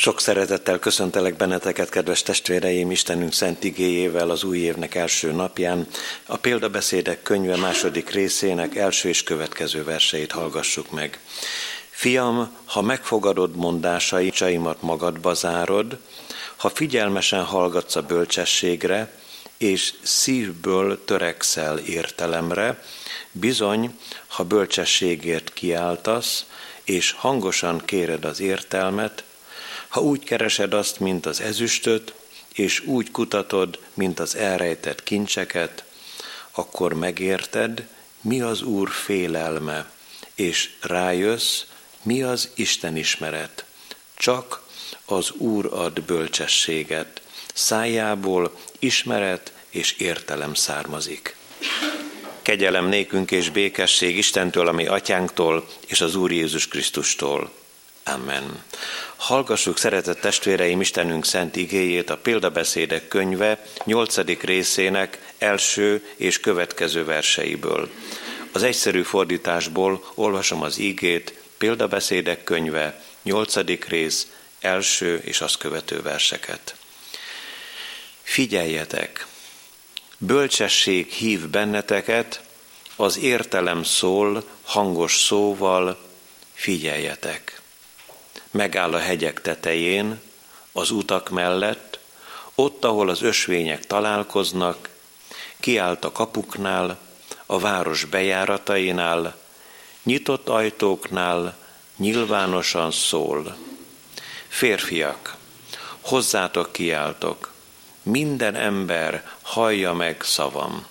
[0.00, 5.86] Sok szeretettel köszöntelek benneteket, kedves testvéreim, Istenünk szent igéjével az új évnek első napján.
[6.26, 11.20] A példabeszédek könyve második részének első és következő verseit hallgassuk meg.
[11.90, 15.98] Fiam, ha megfogadod mondásaimat magadba zárod,
[16.56, 19.12] ha figyelmesen hallgatsz a bölcsességre,
[19.56, 22.82] és szívből törekszel értelemre,
[23.32, 26.44] bizony, ha bölcsességért kiáltasz,
[26.84, 29.22] és hangosan kéred az értelmet,
[29.88, 32.14] ha úgy keresed azt, mint az ezüstöt,
[32.54, 35.84] és úgy kutatod, mint az elrejtett kincseket,
[36.50, 37.86] akkor megérted,
[38.20, 39.90] mi az Úr félelme,
[40.34, 41.62] és rájössz,
[42.02, 43.64] mi az Isten ismeret.
[44.14, 44.62] Csak
[45.04, 47.20] az Úr ad bölcsességet,
[47.54, 51.36] szájából ismeret és értelem származik.
[52.42, 57.52] Kegyelem nékünk és békesség Istentől, ami atyánktól, és az Úr Jézus Krisztustól.
[58.08, 58.62] Amen.
[59.16, 64.16] Hallgassuk, szeretett testvéreim, Istenünk szent igéjét a példabeszédek könyve 8.
[64.40, 67.90] részének első és következő verseiből.
[68.52, 73.56] Az egyszerű fordításból olvasom az igét, példabeszédek könyve 8.
[73.88, 74.26] rész
[74.60, 76.76] első és azt követő verseket.
[78.22, 79.26] Figyeljetek!
[80.18, 82.40] Bölcsesség hív benneteket,
[82.96, 85.98] az értelem szól hangos szóval,
[86.54, 87.57] figyeljetek!
[88.50, 90.20] Megáll a hegyek tetején,
[90.72, 91.98] az utak mellett,
[92.54, 94.88] ott, ahol az ösvények találkoznak,
[95.60, 96.98] kiállt a kapuknál,
[97.46, 99.36] a város bejáratainál,
[100.02, 101.56] nyitott ajtóknál
[101.96, 103.56] nyilvánosan szól.
[104.48, 105.36] Férfiak,
[106.00, 107.52] hozzátok kiáltok,
[108.02, 110.86] minden ember hallja meg szavam.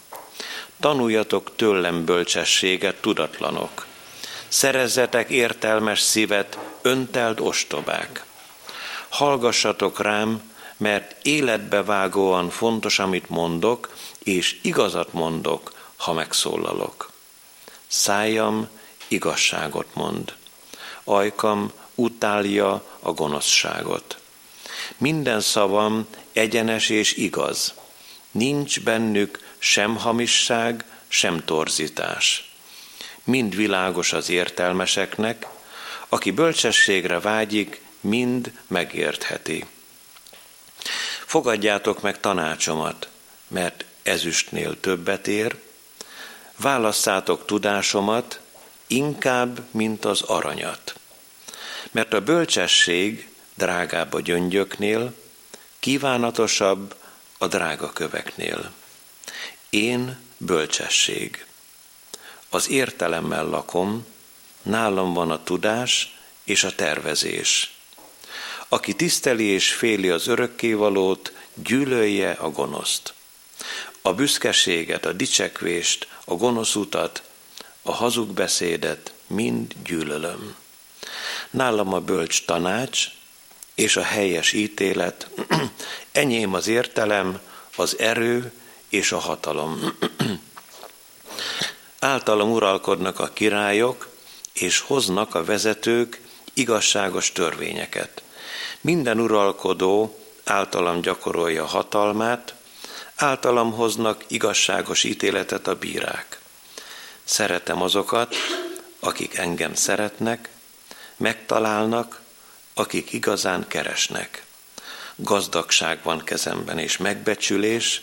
[0.79, 3.86] Tanuljatok tőlem bölcsességet, tudatlanok.
[4.47, 8.25] Szerezzetek értelmes szívet, öntelt ostobák.
[9.09, 17.11] Hallgassatok rám, mert életbevágóan fontos, amit mondok, és igazat mondok, ha megszólalok.
[17.87, 18.67] Szájam
[19.07, 20.33] igazságot mond.
[21.03, 24.17] Ajkam utálja a gonoszságot.
[24.97, 27.73] Minden szavam egyenes és igaz.
[28.31, 32.46] Nincs bennük sem hamisság, sem torzítás.
[33.27, 35.47] Mind világos az értelmeseknek,
[36.09, 39.65] aki bölcsességre vágyik, mind megértheti.
[41.25, 43.09] Fogadjátok meg tanácsomat,
[43.47, 45.59] mert ezüstnél többet ér,
[46.57, 48.39] válasszátok tudásomat,
[48.87, 50.95] inkább, mint az aranyat.
[51.91, 55.13] Mert a bölcsesség drágább a gyöngyöknél,
[55.79, 56.95] kívánatosabb
[57.37, 58.71] a drága köveknél.
[59.69, 61.46] Én bölcsesség.
[62.49, 64.05] Az értelemmel lakom,
[64.61, 67.75] nálam van a tudás és a tervezés.
[68.67, 73.13] Aki tiszteli és féli az örökkévalót, gyűlölje a gonoszt.
[74.01, 77.23] A büszkeséget, a dicsekvést, a gonosz utat,
[77.81, 80.55] a hazug beszédet mind gyűlölöm.
[81.49, 83.07] Nálam a bölcs tanács
[83.75, 85.29] és a helyes ítélet,
[86.11, 87.39] enyém az értelem,
[87.75, 88.51] az erő
[88.89, 89.79] és a hatalom.
[91.99, 94.09] Általam uralkodnak a királyok,
[94.53, 96.21] és hoznak a vezetők
[96.53, 98.21] igazságos törvényeket.
[98.81, 102.53] Minden uralkodó általam gyakorolja hatalmát,
[103.15, 106.39] általam hoznak igazságos ítéletet a bírák.
[107.23, 108.35] Szeretem azokat,
[108.99, 110.49] akik engem szeretnek,
[111.17, 112.21] megtalálnak,
[112.73, 114.45] akik igazán keresnek.
[115.15, 118.01] Gazdagság van kezemben és megbecsülés,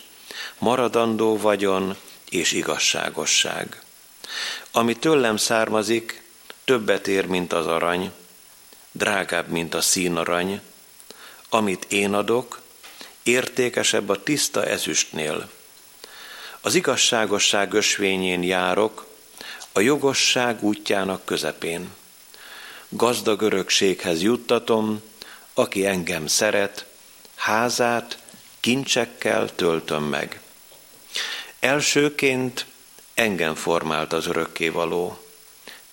[0.59, 1.97] maradandó vagyon
[2.35, 3.83] és igazságosság.
[4.71, 6.23] Ami tőlem származik,
[6.65, 8.13] többet ér, mint az arany,
[8.93, 10.61] drágább, mint a színarany,
[11.49, 12.61] amit én adok,
[13.23, 15.51] értékesebb a tiszta ezüstnél.
[16.61, 19.07] Az igazságosság ösvényén járok,
[19.73, 21.93] a jogosság útjának közepén.
[22.89, 25.03] Gazdag örökséghez juttatom,
[25.55, 26.87] aki engem szeret,
[27.35, 28.19] házát
[28.61, 30.41] kincsekkel töltöm meg.
[31.65, 32.67] Elsőként
[33.15, 35.19] engem formált az örökkévaló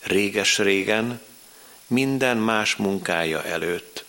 [0.01, 1.21] réges-régen,
[1.88, 4.06] minden más munkája előtt.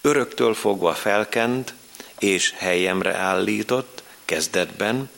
[0.00, 1.74] Öröktől fogva felkent
[2.18, 5.10] és helyemre állított kezdetben,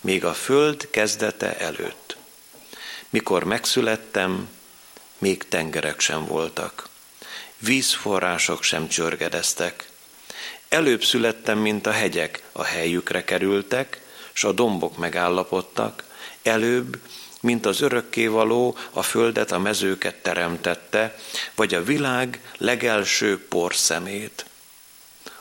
[0.00, 2.16] még a föld kezdete előtt.
[3.10, 4.48] Mikor megszülettem,
[5.18, 6.88] még tengerek sem voltak.
[7.58, 9.88] Vízforrások sem csörgedeztek.
[10.68, 14.08] Előbb születtem, mint a hegyek a helyükre kerültek,
[14.40, 16.04] s a dombok megállapodtak,
[16.42, 16.98] előbb,
[17.40, 21.18] mint az örökkévaló a földet, a mezőket teremtette,
[21.54, 24.44] vagy a világ legelső porszemét.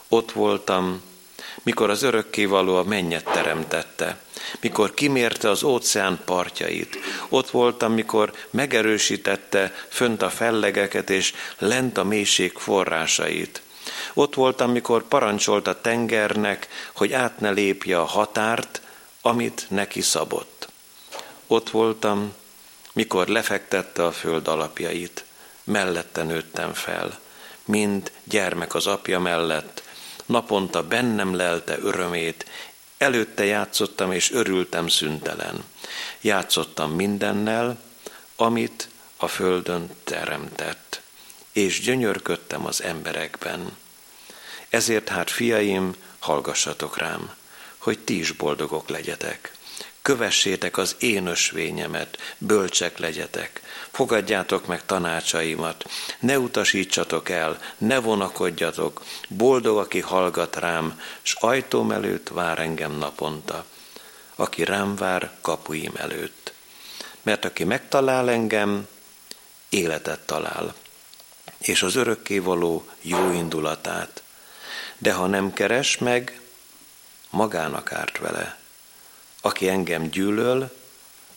[0.08, 1.02] Ott voltam,
[1.64, 4.22] mikor az örökkévaló a mennyet teremtette,
[4.62, 6.98] mikor kimérte az óceán partjait.
[7.30, 13.62] Ott voltam, mikor megerősítette fönt a fellegeket és lent a mélység forrásait.
[14.14, 18.82] Ott voltam, mikor parancsolt a tengernek, hogy át ne lépje a határt,
[19.30, 20.70] amit neki szabott.
[21.48, 22.34] Ott voltam,
[22.94, 25.26] mikor lefektette a föld alapjait,
[25.64, 27.20] mellette nőttem fel,
[27.66, 29.84] mind gyermek az apja mellett,
[30.26, 32.46] naponta bennem lelte örömét,
[32.98, 35.64] előtte játszottam és örültem szüntelen.
[36.22, 37.82] Játszottam mindennel,
[38.36, 41.02] amit a földön teremtett,
[41.52, 43.78] és gyönyörködtem az emberekben.
[44.70, 47.38] Ezért hát, fiaim, hallgassatok rám,
[47.80, 49.52] hogy ti is boldogok legyetek.
[50.02, 53.62] Kövessétek az én ösvényemet, bölcsek legyetek,
[53.92, 55.86] fogadjátok meg tanácsaimat,
[56.20, 63.66] ne utasítsatok el, ne vonakodjatok, boldog, aki hallgat rám, s ajtóm előtt vár engem naponta,
[64.36, 66.54] aki rám vár kapuim előtt.
[67.22, 68.88] Mert aki megtalál engem,
[69.70, 70.74] életet talál,
[71.58, 74.24] és az örökkévaló jó indulatát.
[74.98, 76.40] De ha nem keres meg,
[77.30, 78.58] magának árt vele.
[79.42, 80.76] Aki engem gyűlöl,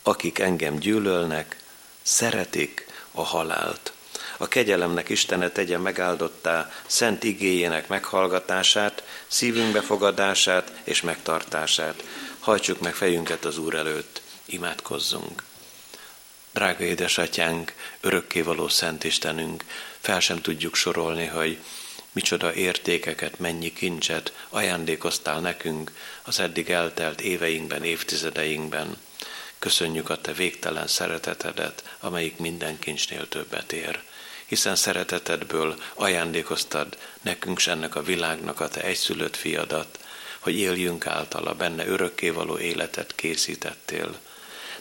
[0.03, 1.57] akik engem gyűlölnek,
[2.03, 3.93] szeretik a halált.
[4.37, 12.05] A kegyelemnek Istene tegye megáldottá szent igéjének meghallgatását, szívünk befogadását és megtartását.
[12.39, 15.43] Hajtsuk meg fejünket az Úr előtt, imádkozzunk.
[16.53, 19.65] Drága édesatyánk, örökkévaló Szent Istenünk,
[20.01, 21.59] fel sem tudjuk sorolni, hogy
[22.13, 25.93] micsoda értékeket, mennyi kincset ajándékoztál nekünk
[26.23, 28.97] az eddig eltelt éveinkben, évtizedeinkben.
[29.59, 34.03] Köszönjük a te végtelen szeretetedet, amelyik minden kincsnél többet ér.
[34.47, 39.99] Hiszen szeretetedből ajándékoztad nekünk s ennek a világnak a te egyszülött fiadat,
[40.39, 44.19] hogy éljünk általa, benne örökkévaló életet készítettél.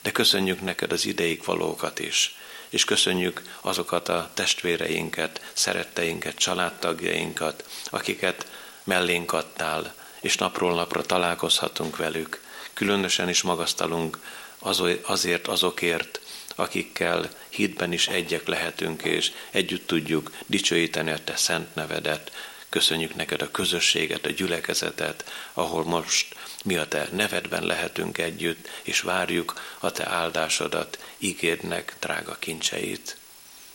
[0.02, 2.36] De köszönjük neked az ideig valókat is,
[2.72, 8.46] és köszönjük azokat a testvéreinket, szeretteinket, családtagjainkat, akiket
[8.84, 12.42] mellénk adtál, és napról napra találkozhatunk velük.
[12.74, 14.20] Különösen is magasztalunk
[15.02, 16.20] azért azokért,
[16.56, 22.32] akikkel hitben is egyek lehetünk, és együtt tudjuk dicsőíteni a Te szent nevedet.
[22.72, 29.02] Köszönjük neked a közösséget, a gyülekezetet, ahol most mi a Te nevedben lehetünk együtt, és
[29.02, 33.18] várjuk a Te áldásodat, ígédnek drága kincseit.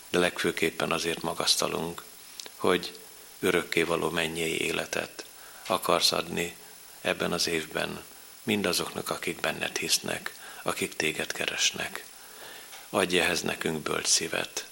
[0.09, 2.03] De legfőképpen azért magasztalunk,
[2.57, 2.99] hogy
[3.41, 5.25] örökkévaló mennyei életet
[5.67, 6.57] akarsz adni
[7.01, 8.05] ebben az évben
[8.43, 12.05] mindazoknak, akik benned hisznek, akik téged keresnek.
[12.91, 14.67] Adj ehhez nekünk bölcs szívet.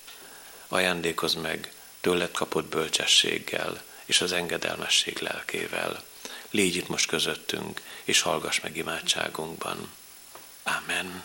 [0.69, 6.03] Ajándékozz meg tőled kapott bölcsességgel és az engedelmesség lelkével.
[6.51, 9.91] Légy itt most közöttünk, és hallgass meg imádságunkban.
[10.63, 11.25] Amen.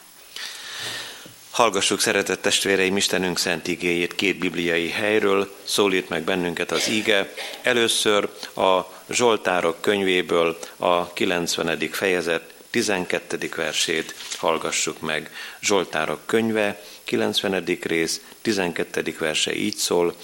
[1.49, 7.33] Hallgassuk, szeretett testvéreim, Istenünk szent igéjét két bibliai helyről, szólít meg bennünket az ige.
[7.61, 8.79] Először a
[9.09, 11.89] Zsoltárok könyvéből a 90.
[11.91, 13.49] fejezet 12.
[13.55, 15.31] versét hallgassuk meg.
[15.61, 17.63] Zsoltárok könyve, 90.
[17.81, 19.15] rész, 12.
[19.19, 20.15] verse így szól,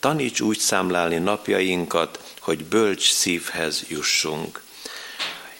[0.00, 4.62] taníts úgy számlálni napjainkat, hogy bölcs szívhez jussunk.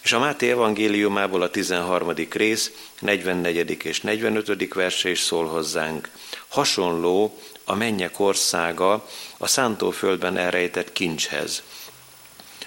[0.00, 2.12] És a Máté evangéliumából a 13.
[2.32, 3.84] rész, 44.
[3.84, 4.74] és 45.
[4.74, 6.10] verse is szól hozzánk.
[6.48, 9.06] Hasonló a mennyek országa
[9.38, 11.62] a szántóföldben elrejtett kincshez,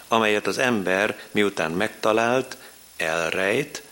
[0.08, 2.58] amelyet az ember miután megtalált,
[2.98, 3.84] elrejt,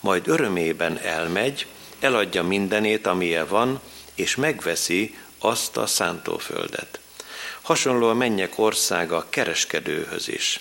[0.00, 1.66] majd örömében elmegy,
[2.00, 3.80] eladja mindenét, amilyen van,
[4.14, 7.00] és megveszi azt a szántóföldet.
[7.62, 10.60] Hasonló a mennyek országa a kereskedőhöz is,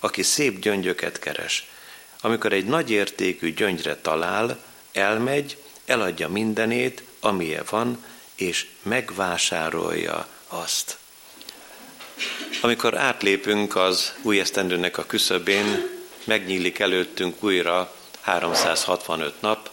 [0.00, 1.68] aki szép gyöngyöket keres.
[2.20, 4.58] Amikor egy nagy értékű gyöngyre talál,
[4.92, 10.96] elmegy, eladja mindenét, amilyen van, és megvásárolja azt.
[12.60, 15.88] Amikor átlépünk az új esztendőnek a küszöbén,
[16.24, 19.70] megnyílik előttünk újra 365 nap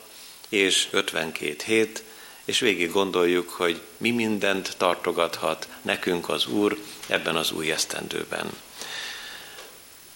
[0.49, 2.03] és 52 hét,
[2.45, 8.51] és végig gondoljuk, hogy mi mindent tartogathat nekünk az Úr ebben az új esztendőben.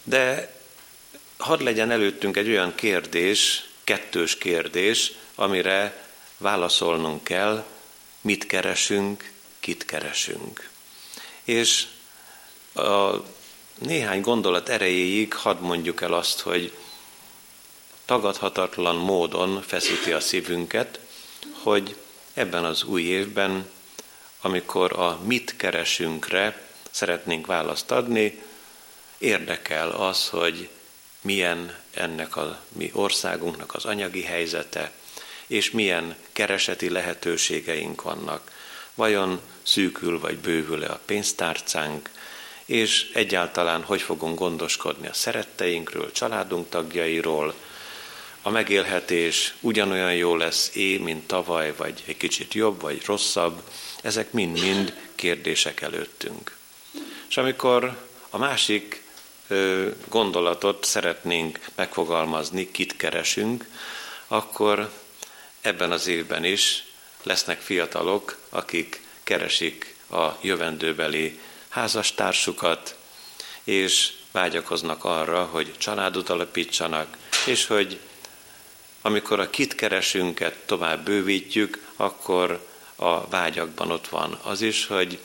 [0.03, 0.53] De
[1.38, 7.65] hadd legyen előttünk egy olyan kérdés, kettős kérdés, amire válaszolnunk kell,
[8.22, 10.70] mit keresünk, kit keresünk.
[11.44, 11.86] És
[12.74, 13.15] a
[13.77, 16.72] néhány gondolat erejéig hadd mondjuk el azt, hogy
[18.05, 21.00] tagadhatatlan módon feszíti a szívünket,
[21.53, 21.96] hogy
[22.35, 23.69] ebben az új évben,
[24.41, 26.61] amikor a mit keresünkre
[26.91, 28.41] szeretnénk választ adni,
[29.17, 30.69] érdekel az, hogy
[31.21, 34.91] milyen ennek a mi országunknak az anyagi helyzete,
[35.47, 38.51] és milyen kereseti lehetőségeink vannak.
[38.93, 42.09] Vajon szűkül vagy bővül-e a pénztárcánk,
[42.65, 47.53] és egyáltalán hogy fogunk gondoskodni a szeretteinkről, családunk tagjairól,
[48.45, 53.61] a megélhetés ugyanolyan jó lesz é, mint tavaly, vagy egy kicsit jobb, vagy rosszabb,
[54.01, 56.57] ezek mind-mind kérdések előttünk.
[57.29, 57.97] És amikor
[58.29, 59.01] a másik
[60.09, 63.65] gondolatot szeretnénk megfogalmazni, kit keresünk,
[64.27, 64.91] akkor
[65.61, 66.83] ebben az évben is
[67.23, 72.95] lesznek fiatalok, akik keresik a jövendőbeli házastársukat,
[73.63, 77.99] és vágyakoznak arra, hogy családot alapítsanak, és hogy
[79.05, 85.19] amikor a kit keresünket tovább bővítjük, akkor a vágyakban ott van az is, hogy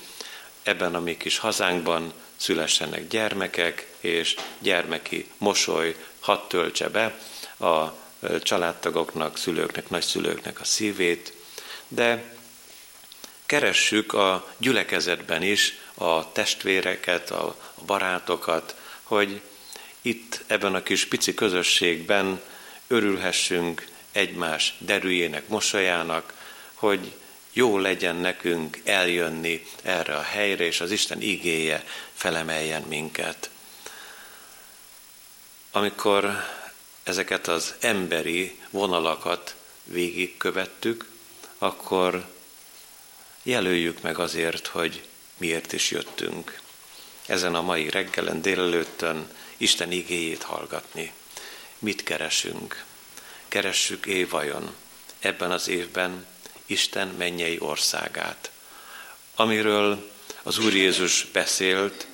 [0.63, 7.19] ebben a mi kis hazánkban szülessenek gyermekek, és gyermeki mosoly hadd töltse be
[7.67, 7.95] a
[8.43, 11.33] családtagoknak, szülőknek, nagyszülőknek a szívét,
[11.89, 12.35] de
[13.47, 17.57] keressük a gyülekezetben is a testvéreket, a
[17.87, 19.41] barátokat, hogy
[20.03, 22.41] itt ebben a kis pici közösségben
[22.91, 26.33] örülhessünk egymás derűjének, mosolyának,
[26.75, 27.13] hogy
[27.53, 33.51] jó legyen nekünk eljönni erre a helyre, és az Isten igéje felemeljen minket.
[35.71, 36.45] Amikor
[37.03, 39.55] ezeket az emberi vonalakat
[39.85, 41.11] végigkövettük,
[41.59, 42.27] akkor
[43.43, 45.03] jelöljük meg azért, hogy
[45.37, 46.61] miért is jöttünk.
[47.27, 51.13] Ezen a mai reggelen, délelőttön Isten igéjét hallgatni.
[51.81, 52.85] Mit keresünk?
[53.49, 54.75] Keressük é vajon
[55.19, 56.27] ebben az évben
[56.67, 58.51] Isten mennyei országát,
[59.35, 60.11] amiről
[60.43, 62.07] az Úr Jézus beszélt,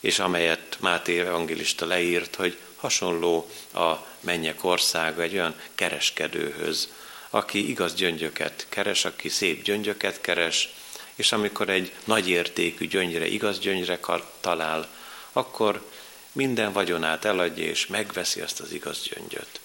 [0.00, 6.92] és amelyet Máté evangélista leírt, hogy hasonló a mennyek országa egy olyan kereskedőhöz,
[7.30, 10.68] aki igaz gyöngyöket keres, aki szép gyöngyöket keres,
[11.14, 14.00] és amikor egy nagy értékű gyöngyre, igaz gyöngyre
[14.40, 14.88] talál,
[15.32, 15.90] akkor
[16.32, 19.60] minden vagyonát eladja, és megveszi azt az igaz gyöngyöt.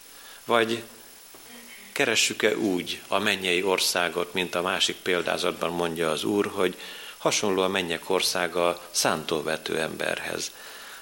[0.46, 0.84] Vagy
[1.92, 6.78] keressük-e úgy a mennyei országot, mint a másik példázatban mondja az Úr, hogy
[7.18, 10.52] hasonló a mennyek országa szántóvető emberhez,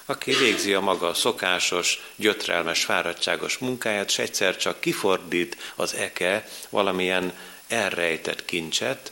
[0.06, 7.34] aki végzi a maga szokásos, gyötrelmes, fáradtságos munkáját, és egyszer csak kifordít az eke valamilyen
[7.68, 9.12] elrejtett kincset,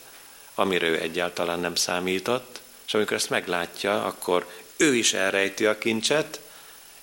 [0.54, 4.46] amire ő egyáltalán nem számított, és amikor ezt meglátja, akkor
[4.76, 6.40] ő is elrejti a kincset,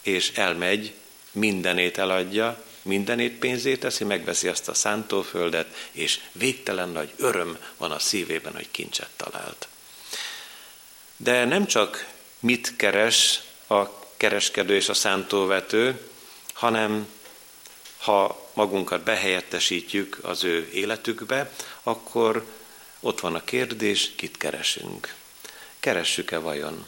[0.02, 0.94] és elmegy,
[1.32, 8.00] mindenét eladja, mindenét pénzét teszi, megveszi azt a szántóföldet, és végtelen nagy öröm van a
[8.00, 9.68] szívében, hogy kincset talált.
[11.18, 12.08] De nem csak
[12.40, 13.86] mit keres a
[14.18, 16.10] kereskedő és a szántóvető,
[16.54, 17.08] hanem
[17.98, 21.52] ha magunkat behelyettesítjük az ő életükbe,
[21.84, 22.46] akkor
[23.00, 25.16] ott van a kérdés, kit keresünk.
[25.80, 26.86] Keressük-e vajon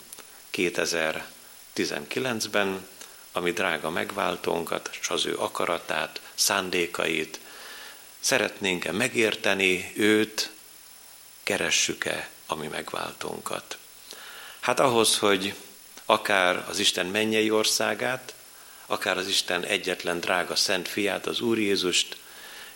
[0.52, 2.86] 2019-ben
[3.36, 7.40] ami drága megváltónkat, és az ő akaratát, szándékait,
[8.20, 10.50] szeretnénk-e megérteni őt,
[11.42, 13.78] keressük-e a mi megváltónkat.
[14.60, 15.54] Hát ahhoz, hogy
[16.04, 18.34] akár az Isten mennyei országát,
[18.86, 22.16] akár az Isten egyetlen drága szent fiát, az Úr Jézust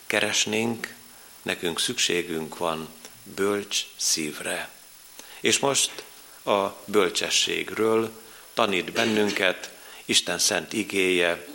[0.07, 0.95] keresnénk,
[1.41, 2.89] nekünk szükségünk van
[3.23, 4.69] bölcs szívre.
[5.39, 6.03] És most
[6.45, 8.21] a bölcsességről
[8.53, 9.71] tanít bennünket
[10.09, 11.47] Isten szent igéje.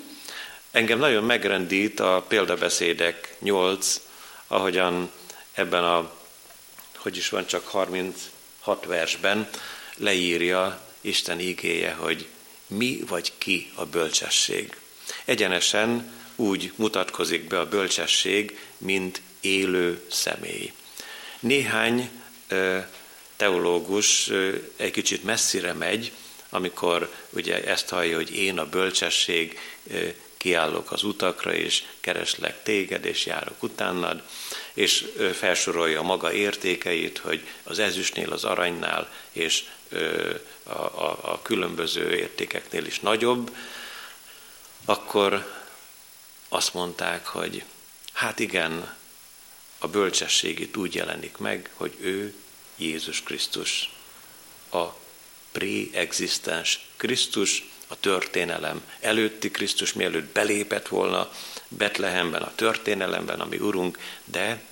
[0.71, 4.01] Engem nagyon megrendít a példabeszédek 8,
[4.47, 5.11] ahogyan
[5.53, 6.13] ebben a,
[6.97, 9.51] hogy is van csak 36 versben,
[9.97, 12.29] leírja Isten igéje, hogy
[12.67, 14.77] mi vagy ki a bölcsesség.
[15.25, 20.73] Egyenesen úgy mutatkozik be a bölcsesség, mint élő személy.
[21.41, 22.11] Néhány
[23.37, 24.31] teológus
[24.77, 26.13] egy kicsit messzire megy,
[26.55, 29.59] amikor ugye ezt hallja, hogy én a bölcsesség
[30.37, 34.23] kiállok az utakra, és kereslek téged, és járok utánad,
[34.75, 39.65] és felsorolja maga értékeit, hogy az ezüstnél, az aranynál, és
[40.63, 43.57] a, a, a különböző értékeknél is nagyobb,
[44.85, 45.53] akkor
[46.49, 47.65] azt mondták, hogy
[48.13, 48.97] hát igen,
[49.79, 52.35] a bölcsesség itt úgy jelenik meg, hogy ő
[52.77, 53.91] Jézus Krisztus,
[54.71, 55.03] a
[55.55, 61.33] pré-existens Krisztus, a történelem előtti Krisztus, mielőtt belépett volna
[61.69, 64.63] Betlehemben, a történelemben, ami Urunk, de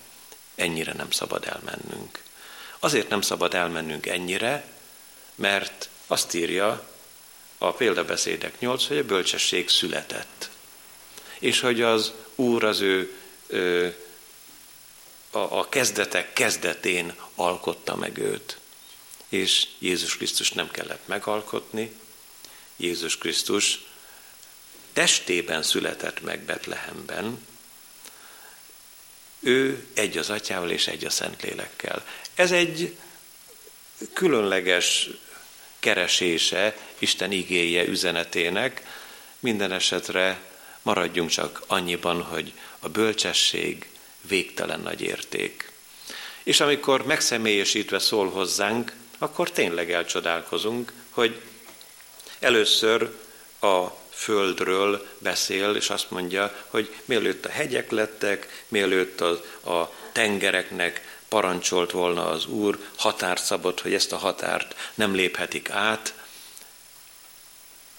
[0.55, 2.23] ennyire nem szabad elmennünk.
[2.79, 4.65] Azért nem szabad elmennünk ennyire,
[5.35, 6.89] mert azt írja
[7.57, 10.49] a példabeszédek nyolc, hogy a bölcsesség született.
[11.39, 13.17] És hogy az Úr az ő
[15.31, 18.57] a kezdetek kezdetén alkotta meg őt.
[19.33, 21.95] És Jézus Krisztus nem kellett megalkotni,
[22.75, 23.79] Jézus Krisztus
[24.93, 27.45] testében született meg Betlehemben,
[29.39, 32.05] ő egy az atyával és egy a Szentlélekkel.
[32.35, 32.95] Ez egy
[34.13, 35.09] különleges
[35.79, 38.81] keresése Isten igéje üzenetének,
[39.39, 40.41] minden esetre
[40.81, 43.89] maradjunk csak annyiban, hogy a bölcsesség
[44.21, 45.71] végtelen nagy érték.
[46.43, 51.41] És amikor megszemélyesítve szól hozzánk, akkor tényleg elcsodálkozunk, hogy
[52.39, 53.15] először
[53.61, 59.29] a földről beszél, és azt mondja, hogy mielőtt a hegyek lettek, mielőtt a,
[59.71, 66.13] a tengereknek parancsolt volna az Úr, határt szabott, hogy ezt a határt nem léphetik át,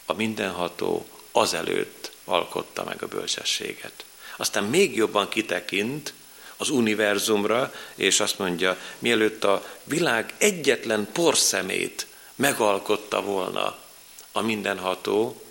[0.07, 4.05] a mindenható azelőtt alkotta meg a bölcsességet.
[4.37, 6.13] Aztán még jobban kitekint
[6.57, 13.79] az univerzumra, és azt mondja, mielőtt a világ egyetlen porszemét megalkotta volna
[14.33, 15.43] a mindenható,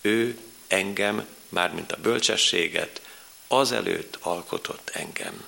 [0.00, 3.00] ő engem, mármint a bölcsességet,
[3.48, 5.44] azelőtt alkotott engem.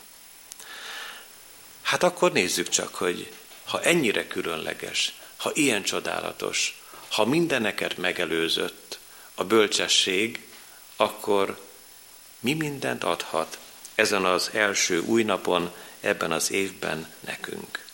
[1.82, 3.32] Hát akkor nézzük csak, hogy
[3.64, 8.98] ha ennyire különleges, ha ilyen csodálatos, ha mindeneket megelőzött
[9.34, 10.46] a bölcsesség,
[10.96, 11.60] akkor
[12.40, 13.58] mi mindent adhat
[13.94, 17.84] ezen az első új napon, ebben az évben nekünk.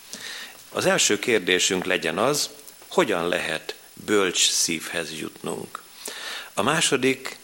[0.71, 2.50] Az első kérdésünk legyen az,
[2.88, 5.83] hogyan lehet bölcs szívhez jutnunk.
[6.55, 7.37] A második,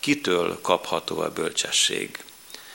[0.00, 2.24] kitől kapható a bölcsesség.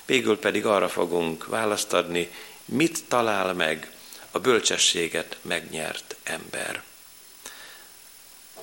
[0.05, 2.31] Végül pedig arra fogunk választ adni,
[2.65, 3.91] mit talál meg
[4.31, 6.83] a bölcsességet megnyert ember.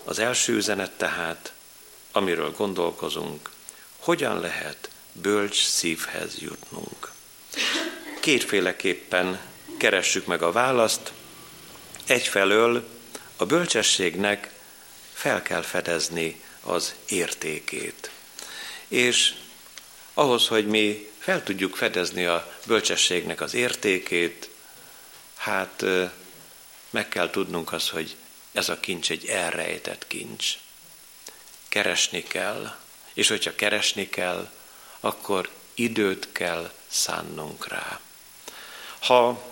[0.04, 1.52] Az első üzenet tehát,
[2.12, 3.50] amiről gondolkozunk,
[3.98, 7.12] hogyan lehet bölcs szívhez jutnunk.
[8.20, 9.40] Kétféleképpen
[9.78, 11.12] keressük meg a választ.
[12.06, 12.88] Egyfelől
[13.36, 14.50] a bölcsességnek
[15.12, 18.10] fel kell fedezni az értékét.
[18.88, 19.34] És
[20.14, 24.48] ahhoz, hogy mi fel tudjuk fedezni a bölcsességnek az értékét,
[25.36, 25.84] hát
[26.90, 28.16] meg kell tudnunk az, hogy
[28.52, 30.52] ez a kincs egy elrejtett kincs.
[31.68, 32.76] Keresni kell,
[33.14, 34.50] és hogyha keresni kell,
[35.04, 38.00] akkor időt kell szánnunk rá.
[38.98, 39.42] Ha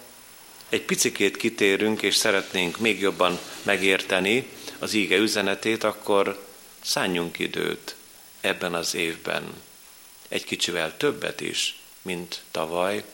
[0.69, 6.47] egy picikét kitérünk, és szeretnénk még jobban megérteni az íge üzenetét, akkor
[6.83, 7.97] szálljunk időt
[8.41, 9.62] ebben az évben,
[10.29, 13.05] egy kicsivel többet is, mint tavaly,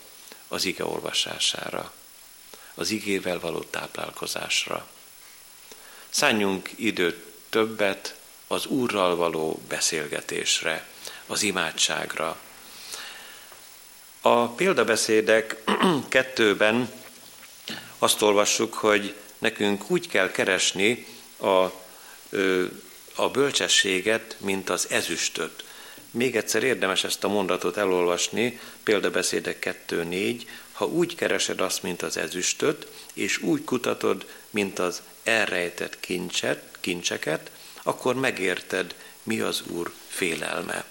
[0.48, 1.92] az ige olvasására,
[2.74, 4.88] az igével való táplálkozásra.
[6.08, 8.14] Szálljunk időt többet
[8.46, 10.86] az Úrral való beszélgetésre,
[11.28, 12.38] az imádságra.
[14.20, 15.56] A példabeszédek
[16.08, 16.90] kettőben
[17.98, 21.64] azt olvassuk, hogy nekünk úgy kell keresni a,
[23.14, 25.64] a bölcsességet, mint az ezüstöt.
[26.10, 32.16] Még egyszer érdemes ezt a mondatot elolvasni, példabeszédek 2.4, ha úgy keresed azt, mint az
[32.16, 37.50] ezüstöt, és úgy kutatod, mint az elrejtett kincset, kincseket,
[37.82, 40.84] akkor megérted, mi az Úr félelme.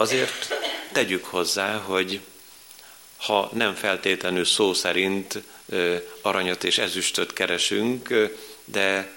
[0.00, 0.54] Azért
[0.92, 2.20] tegyük hozzá, hogy
[3.16, 5.42] ha nem feltétlenül szó szerint
[6.22, 8.30] aranyat és ezüstöt keresünk,
[8.64, 9.12] de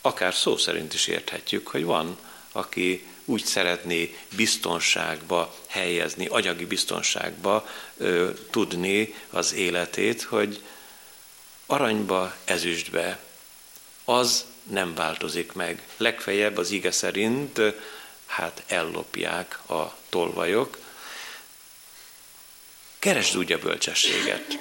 [0.00, 2.18] akár szó szerint is érthetjük, hogy van,
[2.52, 10.62] aki úgy szeretné biztonságba helyezni, anyagi biztonságba ö, tudni az életét, hogy
[11.66, 13.18] aranyba, ezüstbe,
[14.04, 15.82] az nem változik meg.
[15.96, 17.60] Legfeljebb az ige szerint
[18.28, 20.78] hát ellopják a tolvajok.
[22.98, 24.58] Keresd úgy a bölcsességet.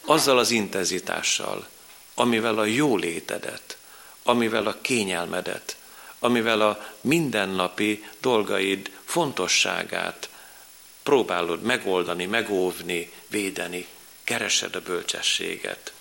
[0.00, 1.68] Azzal az intenzitással,
[2.14, 3.76] amivel a jólétedet,
[4.22, 5.76] amivel a kényelmedet,
[6.18, 10.28] amivel a mindennapi dolgaid fontosságát
[11.02, 13.86] próbálod megoldani, megóvni, védeni,
[14.24, 15.92] keresed a bölcsességet.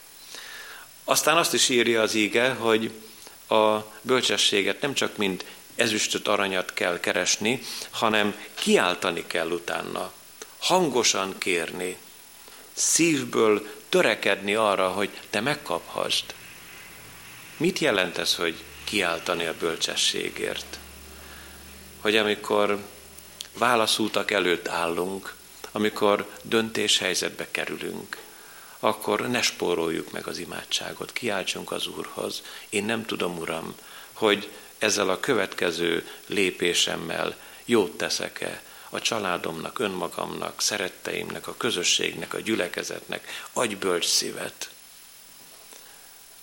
[1.03, 2.91] Aztán azt is írja az íge, hogy
[3.47, 5.45] a bölcsességet nem csak mint
[5.79, 10.11] ezüstöt, aranyat kell keresni, hanem kiáltani kell utána,
[10.59, 11.97] hangosan kérni,
[12.73, 16.23] szívből törekedni arra, hogy te megkaphasd.
[17.57, 20.79] Mit jelent ez, hogy kiáltani a bölcsességért?
[22.01, 22.79] Hogy amikor
[23.57, 25.35] válaszútak előtt állunk,
[25.71, 28.17] amikor döntéshelyzetbe kerülünk,
[28.79, 32.41] akkor ne spóroljuk meg az imádságot, kiáltsunk az Úrhoz.
[32.69, 33.75] Én nem tudom, Uram,
[34.13, 43.43] hogy ezzel a következő lépésemmel jót teszek-e a családomnak, önmagamnak, szeretteimnek, a közösségnek, a gyülekezetnek.
[43.53, 44.69] Adj szívet.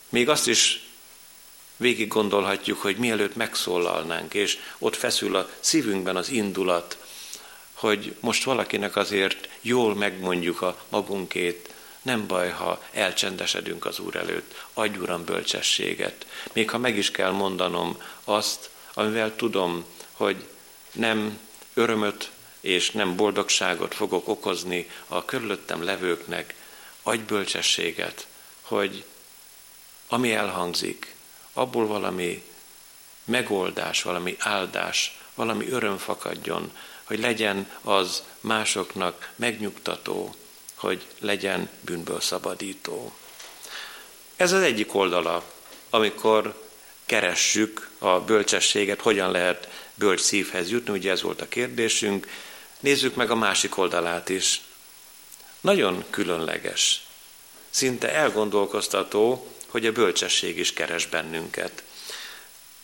[0.08, 0.86] Még azt is
[1.76, 6.98] végig gondolhatjuk, hogy mielőtt megszólalnánk, és ott feszül a szívünkben az indulat,
[7.72, 11.65] hogy most valakinek azért jól megmondjuk a magunkét,
[12.06, 14.64] nem baj, ha elcsendesedünk az Úr előtt.
[14.72, 16.26] Adj, Uram, bölcsességet.
[16.52, 20.48] Még ha meg is kell mondanom azt, amivel tudom, hogy
[20.92, 21.38] nem
[21.74, 26.54] örömöt és nem boldogságot fogok okozni a körülöttem levőknek,
[27.02, 28.26] adj bölcsességet,
[28.60, 29.04] hogy
[30.08, 31.14] ami elhangzik,
[31.52, 32.42] abból valami
[33.24, 36.72] megoldás, valami áldás, valami öröm fakadjon,
[37.04, 40.34] hogy legyen az másoknak megnyugtató,
[40.76, 43.12] hogy legyen bűnből szabadító.
[44.36, 45.44] Ez az egyik oldala,
[45.90, 46.64] amikor
[47.06, 52.28] keressük a bölcsességet, hogyan lehet bölcs szívhez jutni, ugye ez volt a kérdésünk.
[52.80, 54.60] Nézzük meg a másik oldalát is.
[55.60, 57.06] Nagyon különleges,
[57.70, 61.82] szinte elgondolkoztató, hogy a bölcsesség is keres bennünket.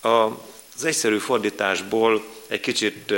[0.00, 3.14] Az egyszerű fordításból egy kicsit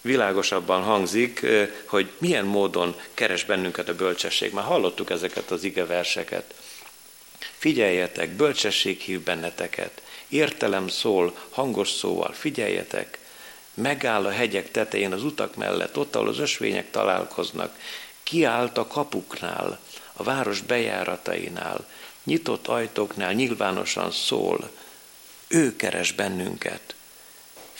[0.00, 1.46] világosabban hangzik,
[1.84, 4.52] hogy milyen módon keres bennünket a bölcsesség.
[4.52, 6.54] Már hallottuk ezeket az ige verseket.
[7.58, 10.02] Figyeljetek, bölcsesség hív benneteket.
[10.28, 13.18] Értelem szól, hangos szóval, figyeljetek.
[13.74, 17.78] Megáll a hegyek tetején az utak mellett, ott, ahol az ösvények találkoznak.
[18.22, 19.80] Kiállt a kapuknál,
[20.12, 21.86] a város bejáratainál,
[22.24, 24.70] nyitott ajtóknál nyilvánosan szól.
[25.48, 26.94] Ő keres bennünket.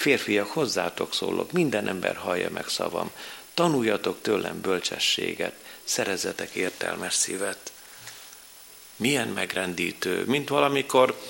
[0.00, 3.10] Férfiak, hozzátok szólok, minden ember hallja meg szavam.
[3.54, 7.72] Tanuljatok tőlem bölcsességet, szerezzetek értelmes szívet.
[8.96, 11.20] Milyen megrendítő, mint valamikor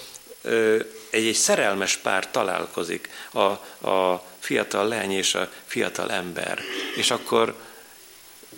[1.11, 3.41] egy, egy szerelmes pár találkozik, a,
[3.89, 6.61] a fiatal lány és a fiatal ember,
[6.97, 7.57] és akkor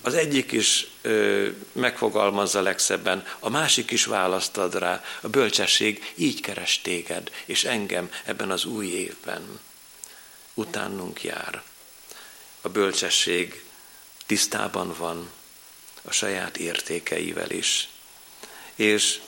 [0.03, 5.05] az egyik is ö, megfogalmazza legszebben, a másik is választ ad rá.
[5.21, 9.61] A bölcsesség így keres téged, és engem ebben az új évben
[10.55, 11.63] utánunk jár.
[12.61, 13.65] A bölcsesség
[14.27, 15.31] tisztában van
[16.03, 17.89] a saját értékeivel is,
[18.75, 19.21] és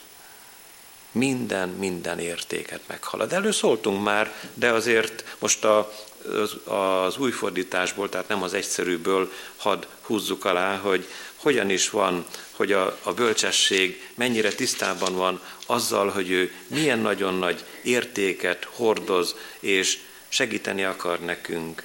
[1.13, 3.33] minden, minden értéket meghalad.
[3.33, 5.93] Elő szóltunk már, de azért most a,
[6.27, 12.27] az, az új fordításból, tehát nem az egyszerűből hadd húzzuk alá, hogy hogyan is van,
[12.51, 19.35] hogy a, a bölcsesség mennyire tisztában van azzal, hogy ő milyen nagyon nagy értéket hordoz,
[19.61, 19.99] és
[20.35, 21.85] segíteni akar nekünk.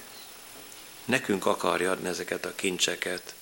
[1.04, 3.34] Nekünk akarja adni ezeket a kincseket.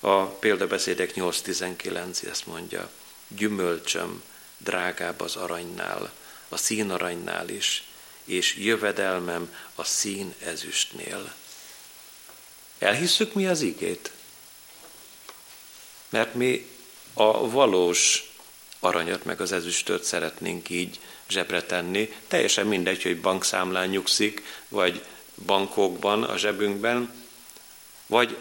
[0.00, 2.90] A példabeszédek 8.19 ezt mondja,
[3.28, 4.22] gyümölcsöm
[4.58, 6.12] drágább az aranynál,
[6.48, 7.84] a színaranynál is,
[8.24, 11.34] és jövedelmem a szín ezüstnél.
[12.78, 14.10] Elhisszük mi az igét?
[16.08, 16.70] Mert mi
[17.14, 18.32] a valós
[18.80, 22.14] aranyat meg az ezüstöt szeretnénk így zsebre tenni.
[22.28, 25.04] Teljesen mindegy, hogy bankszámlán nyugszik, vagy
[25.44, 27.24] bankokban a zsebünkben,
[28.06, 28.36] vagy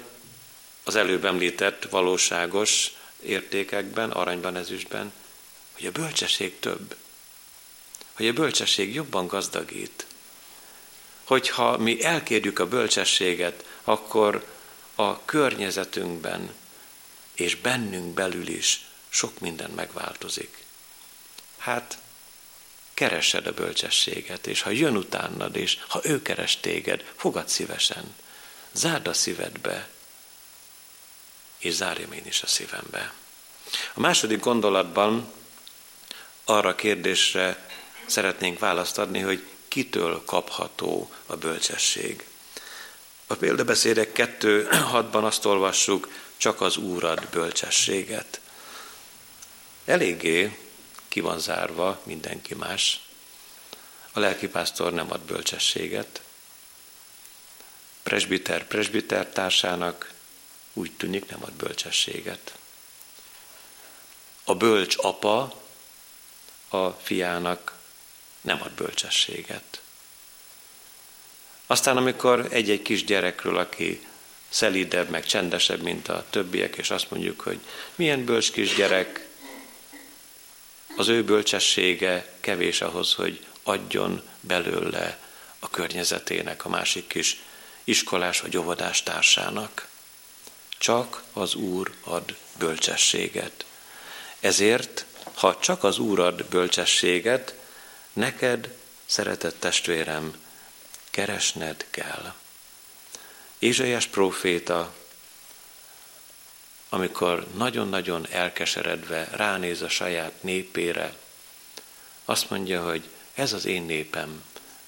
[0.83, 5.13] az előbb említett valóságos értékekben, aranyban, ezüstben,
[5.73, 6.95] hogy a bölcsesség több,
[8.13, 10.05] hogy a bölcsesség jobban gazdagít.
[11.23, 14.45] Hogyha mi elkérjük a bölcsességet, akkor
[14.95, 16.53] a környezetünkben
[17.33, 20.63] és bennünk belül is sok minden megváltozik.
[21.57, 21.97] Hát
[22.95, 28.15] keresed a bölcsességet, és ha jön utánad, és ha ő keres téged, fogad szívesen.
[28.71, 29.89] Zárd a szívedbe,
[31.57, 33.13] és zárjam én is a szívembe.
[33.93, 35.31] A második gondolatban
[36.45, 37.69] arra a kérdésre
[38.05, 42.25] szeretnénk választ adni, hogy kitől kapható a bölcsesség.
[43.27, 48.39] A példabeszédek 2.6-ban azt olvassuk, csak az Úrad bölcsességet.
[49.85, 50.64] Eléggé
[51.15, 53.01] ki van zárva mindenki más.
[54.11, 56.21] A lelkipásztor nem ad bölcsességet.
[58.03, 60.13] Presbiter presbiter társának
[60.73, 62.57] úgy tűnik nem ad bölcsességet.
[64.43, 65.61] A bölcs apa
[66.67, 67.77] a fiának
[68.41, 69.81] nem ad bölcsességet.
[71.65, 74.07] Aztán, amikor egy-egy kis gyerekről, aki
[74.49, 77.59] szelídebb, meg csendesebb, mint a többiek, és azt mondjuk, hogy
[77.95, 79.24] milyen bölcs kis gyerek,
[80.95, 85.19] az ő bölcsessége kevés ahhoz, hogy adjon belőle
[85.59, 87.41] a környezetének, a másik kis
[87.83, 89.87] iskolás vagy óvodás társának.
[90.77, 93.65] Csak az Úr ad bölcsességet.
[94.39, 97.55] Ezért, ha csak az Úr ad bölcsességet,
[98.13, 98.73] neked,
[99.05, 100.33] szeretett testvérem,
[101.09, 102.33] keresned kell.
[103.59, 104.93] Ézsaiás próféta,
[106.95, 111.13] amikor nagyon-nagyon elkeseredve ránéz a saját népére,
[112.25, 114.43] azt mondja, hogy ez az én népem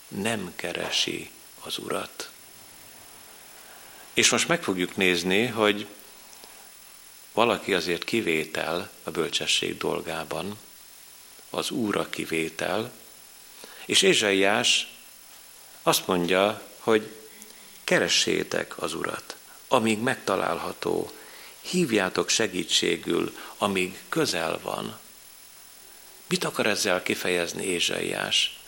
[0.08, 1.30] nem keresi
[1.64, 2.30] az Urat.
[4.14, 5.88] És most meg fogjuk nézni, hogy
[7.34, 10.60] valaki azért kivétel a bölcsesség dolgában,
[11.50, 12.92] az Úra kivétel,
[13.86, 14.88] és Ézsaiás
[15.84, 17.16] azt mondja, hogy
[17.84, 19.36] keressétek az Urat,
[19.68, 21.12] amíg megtalálható,
[21.70, 25.00] hívjátok segítségül, amíg közel van.
[26.28, 28.60] Mit akar ezzel kifejezni Ézsaiás?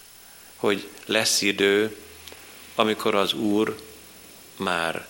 [0.55, 1.97] Hogy lesz idő,
[2.75, 3.79] amikor az Úr
[4.55, 5.07] már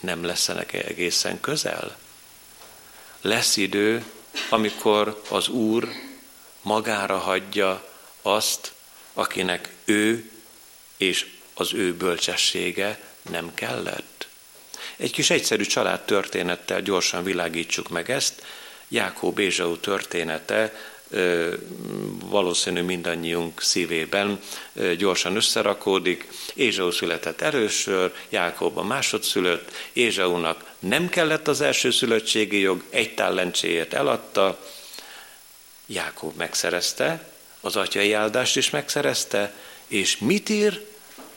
[0.00, 1.98] nem leszenek egészen közel?
[3.20, 4.04] Lesz idő,
[4.50, 5.88] amikor az Úr
[6.62, 7.88] magára hagyja
[8.22, 8.72] azt,
[9.12, 10.30] akinek ő
[10.96, 13.00] és az ő bölcsessége
[13.30, 14.17] nem kellett.
[14.98, 18.42] Egy kis egyszerű család történettel gyorsan világítsuk meg ezt.
[18.88, 20.74] Jákób Ézsau története
[22.24, 24.40] valószínű mindannyiunk szívében
[24.96, 26.28] gyorsan összerakódik.
[26.54, 33.94] Ézsau született erősör, Jákob a másodszülött, Ézsaunak nem kellett az első szülöttségi jog, egy talentséért
[33.94, 34.58] eladta,
[35.86, 39.54] Jákob megszerezte, az atyai áldást is megszerezte,
[39.86, 40.86] és mit ír?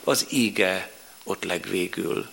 [0.04, 0.90] Az íge
[1.24, 2.28] ott legvégül.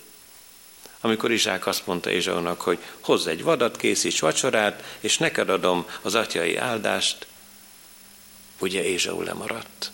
[1.02, 6.16] Amikor Izsák azt mondta Ézsaunak, hogy hozz egy vadat, készíts vacsorát, és neked adom az
[6.16, 7.28] atyai áldást,
[8.60, 9.92] ugye Ézsau lemaradt.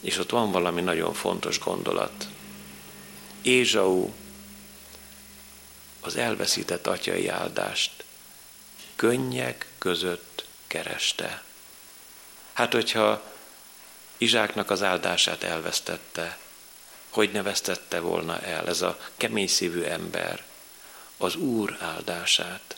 [0.00, 2.28] És ott van valami nagyon fontos gondolat.
[3.42, 4.10] Ézsau
[6.00, 8.04] az elveszített atyai áldást
[8.96, 11.42] könnyek között kereste.
[12.52, 13.22] Hát, hogyha
[14.18, 16.38] Izsáknak az áldását elvesztette,
[17.14, 20.44] hogy ne vesztette volna el ez a kemény szívű ember
[21.16, 22.76] az Úr áldását.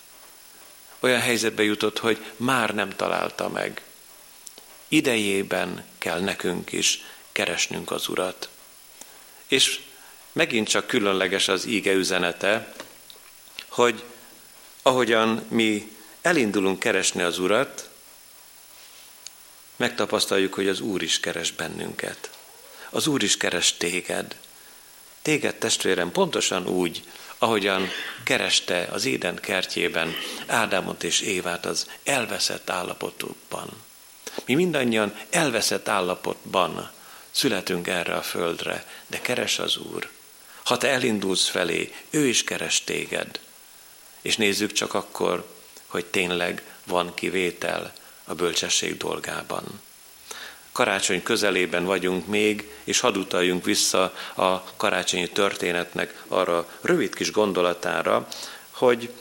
[1.01, 3.83] Olyan helyzetbe jutott, hogy már nem találta meg.
[4.88, 8.49] Idejében kell nekünk is keresnünk az Urat.
[9.46, 9.81] És
[10.33, 12.72] megint csak különleges az íge üzenete,
[13.68, 14.05] hogy
[14.83, 17.90] ahogyan mi elindulunk keresni az Urat,
[19.77, 22.36] megtapasztaljuk, hogy az Úr is keres bennünket.
[22.96, 24.37] Az Úr is keres téged.
[25.22, 27.02] Téged, testvérem, pontosan úgy,
[27.38, 27.88] ahogyan
[28.24, 30.14] kereste az Éden kertjében
[30.46, 33.68] Ádámot és Évát az elveszett állapotukban.
[34.44, 36.90] Mi mindannyian elveszett állapotban
[37.30, 40.09] születünk erre a földre, de keres az Úr.
[40.64, 43.40] Ha te elindulsz felé, ő is keres téged.
[44.20, 45.46] És nézzük csak akkor,
[45.87, 47.92] hogy tényleg van kivétel
[48.24, 49.80] a bölcsesség dolgában.
[50.76, 58.26] Karácsony közelében vagyunk még, és hadd utaljunk vissza a karácsonyi történetnek arra rövid kis gondolatára,
[58.70, 59.12] hogy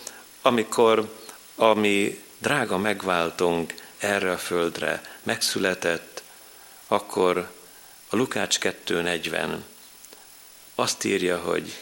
[0.42, 1.16] amikor
[1.56, 6.24] a mi drága megváltunk erre a földre megszületett,
[6.88, 7.52] akkor
[8.10, 9.58] a Lukács 2.40
[10.76, 11.74] azt írja, hogy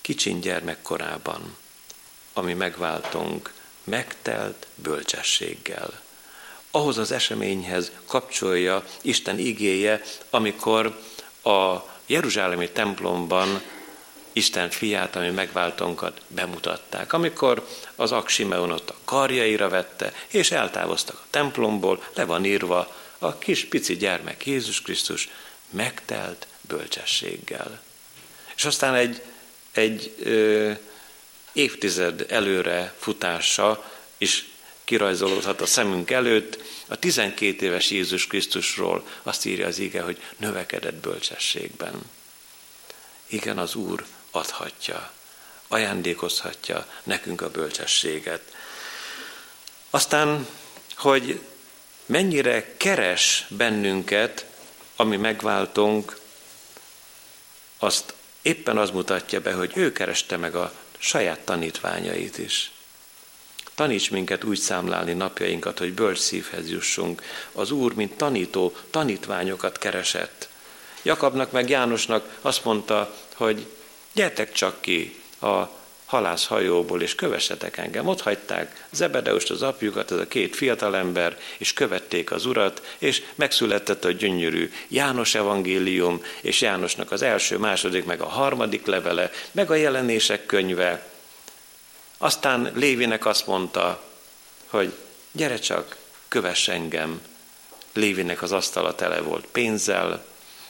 [0.00, 1.56] kicsin gyermekkorában,
[2.32, 3.52] ami megváltunk,
[3.84, 6.06] megtelt bölcsességgel
[6.70, 11.00] ahhoz az eseményhez kapcsolja Isten igéje, amikor
[11.42, 11.76] a
[12.06, 13.62] Jeruzsálemi templomban
[14.32, 17.12] Isten fiát, ami megváltónkat bemutatták.
[17.12, 23.64] Amikor az Aksimeonot a karjaira vette, és eltávoztak a templomból, le van írva, a kis
[23.64, 25.28] pici gyermek Jézus Krisztus
[25.70, 27.80] megtelt bölcsességgel.
[28.56, 29.22] És aztán egy,
[29.72, 30.72] egy ö,
[31.52, 34.48] évtized előre futása is
[34.88, 36.62] kirajzolódhat a szemünk előtt.
[36.86, 41.94] A 12 éves Jézus Krisztusról azt írja az ige, hogy növekedett bölcsességben.
[43.26, 45.12] Igen, az Úr adhatja,
[45.68, 48.54] ajándékozhatja nekünk a bölcsességet.
[49.90, 50.46] Aztán,
[50.96, 51.40] hogy
[52.06, 54.46] mennyire keres bennünket,
[54.96, 56.18] ami megváltunk,
[57.78, 62.72] azt éppen az mutatja be, hogy ő kereste meg a saját tanítványait is.
[63.78, 67.22] Taníts minket úgy számlálni napjainkat, hogy bölcs szívhez jussunk.
[67.52, 70.48] Az Úr, mint tanító, tanítványokat keresett.
[71.02, 73.66] Jakabnak meg Jánosnak azt mondta, hogy
[74.12, 75.62] gyertek csak ki a
[76.06, 78.06] halászhajóból, és kövessetek engem.
[78.06, 84.04] Ott hagyták Zebedeust, az apjukat, ez a két fiatalember, és követték az urat, és megszületett
[84.04, 89.74] a gyönyörű János evangélium, és Jánosnak az első, második, meg a harmadik levele, meg a
[89.74, 91.16] jelenések könyve,
[92.18, 94.02] aztán Lévinek azt mondta,
[94.66, 94.92] hogy
[95.32, 95.96] gyere csak,
[96.28, 97.20] kövess engem.
[97.92, 100.24] Lévinek az asztala tele volt pénzzel,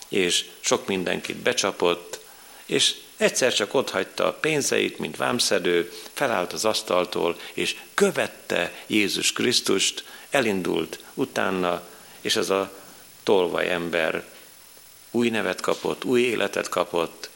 [0.09, 2.21] és sok mindenkit becsapott,
[2.67, 10.05] és egyszer csak otthagyta a pénzeit, mint vámszedő, felállt az asztaltól, és követte Jézus Krisztust,
[10.31, 11.83] elindult utána,
[12.21, 12.73] és ez a
[13.23, 14.25] tolvaj ember
[15.11, 17.31] új nevet kapott, új életet kapott,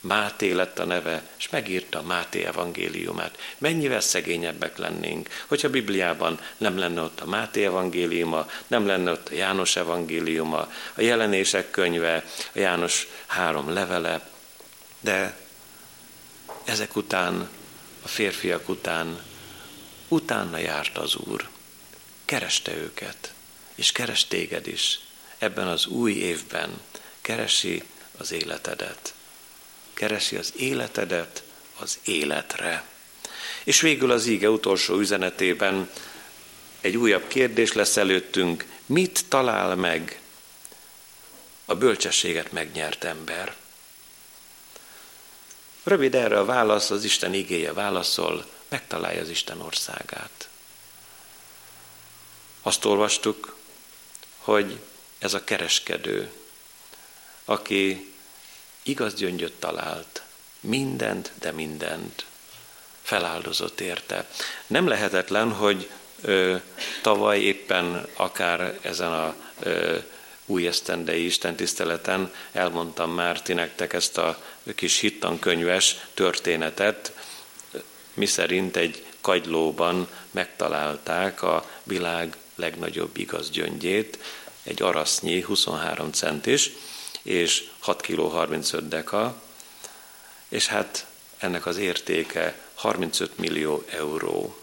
[0.00, 3.38] Máté lett a neve, és megírta Máté evangéliumát.
[3.58, 9.34] Mennyivel szegényebbek lennénk, hogyha Bibliában nem lenne ott a Máté evangéliuma, nem lenne ott a
[9.34, 14.30] János evangéliuma, a jelenések könyve, a János három levele,
[15.00, 15.36] de
[16.64, 17.48] ezek után,
[18.02, 19.22] a férfiak után,
[20.08, 21.48] utána járt az Úr.
[22.24, 23.32] Kereste őket,
[23.74, 25.00] és keres téged is
[25.38, 26.80] ebben az új évben.
[27.20, 27.82] Keresi
[28.18, 29.12] az életedet
[29.98, 31.42] keresi az életedet
[31.78, 32.84] az életre.
[33.64, 35.90] És végül az íge utolsó üzenetében
[36.80, 40.20] egy újabb kérdés lesz előttünk, mit talál meg
[41.64, 43.56] a bölcsességet megnyert ember?
[45.82, 50.48] Rövid erre a válasz, az Isten igéje válaszol, megtalálja az Isten országát.
[52.62, 53.56] Azt olvastuk,
[54.38, 54.80] hogy
[55.18, 56.32] ez a kereskedő,
[57.44, 58.12] aki
[58.88, 60.22] igaz gyöngyöt talált,
[60.60, 62.24] mindent, de mindent
[63.02, 64.26] feláldozott érte.
[64.66, 65.90] Nem lehetetlen, hogy
[66.22, 66.56] ö,
[67.02, 69.98] tavaly éppen akár ezen a ö,
[70.46, 74.42] új esztendei Isten tiszteleten elmondtam már ti nektek ezt a
[74.74, 77.12] kis hittankönyves történetet,
[78.14, 84.18] miszerint egy kagylóban megtalálták a világ legnagyobb igaz gyöngyét,
[84.62, 86.70] egy arasznyi 23 centis,
[87.22, 89.42] és 6 kg 35 deka,
[90.48, 91.06] és hát
[91.38, 94.56] ennek az értéke 35 millió euró.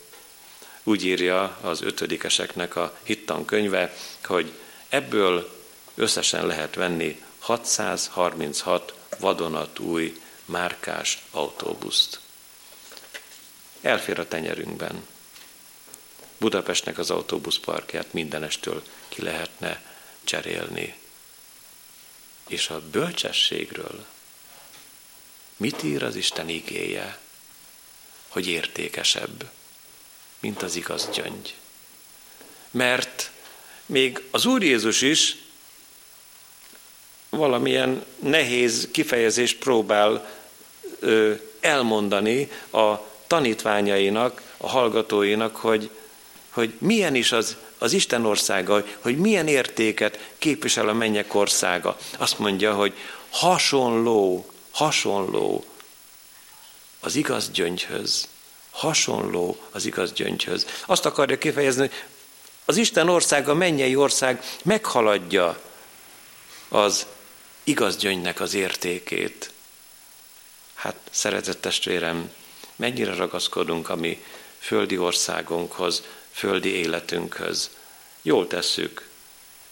[0.84, 4.54] Úgy írja az ötödikeseknek a hittan könyve, hogy
[4.90, 5.50] ebből
[5.96, 12.20] összesen lehet venni 636 vadonatúj márkás autóbuszt.
[13.82, 15.08] Elfér a tenyerünkben.
[16.38, 19.84] Budapestnek az autóbuszparkját mindenestől ki lehetne
[20.24, 20.96] cserélni
[22.48, 24.06] és a bölcsességről
[25.58, 27.20] mit ír az Isten igéje,
[28.28, 29.50] hogy értékesebb,
[30.40, 31.56] mint az igaz gyöngy.
[32.72, 33.32] Mert
[33.86, 35.38] még az Úr Jézus is
[37.30, 40.30] valamilyen nehéz kifejezést próbál
[41.00, 42.96] ö, elmondani a
[43.28, 45.90] tanítványainak, a hallgatóinak, hogy,
[46.50, 51.98] hogy milyen is az az Isten országa, hogy milyen értéket képvisel a mennyek országa.
[52.18, 52.94] Azt mondja, hogy
[53.30, 55.66] hasonló, hasonló
[57.00, 58.28] az igaz gyöngyhöz.
[58.72, 60.66] Hasonló az igaz gyöngyhöz.
[60.86, 61.92] Azt akarja kifejezni, hogy
[62.66, 65.60] az Isten országa, a mennyei ország meghaladja
[66.70, 67.06] az
[67.64, 69.52] igaz gyöngynek az értékét.
[70.74, 72.32] Hát, szeretett testvérem,
[72.76, 74.24] mennyire ragaszkodunk a mi
[74.60, 76.04] földi országunkhoz,
[76.36, 77.70] földi életünkhöz.
[78.22, 79.08] Jól tesszük,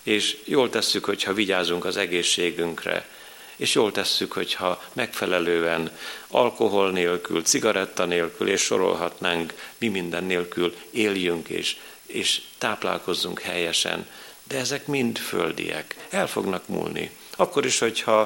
[0.04, 3.08] és jól tesszük, hogyha vigyázunk az egészségünkre,
[3.56, 5.97] és jól tesszük, hogyha megfelelően
[6.28, 14.08] alkohol nélkül, cigaretta nélkül, és sorolhatnánk, mi minden nélkül éljünk, és, és táplálkozzunk helyesen.
[14.43, 17.12] De ezek mind földiek, el fognak múlni.
[17.36, 18.19] Akkor is, hogyha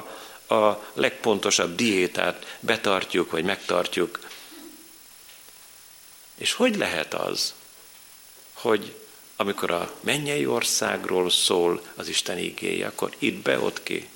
[0.48, 4.20] a legpontosabb diétát betartjuk, vagy megtartjuk.
[6.34, 7.54] És hogy lehet az,
[8.60, 8.94] hogy
[9.36, 14.08] amikor a mennyei országról szól az Isten igéje, akkor itt be, ott ki.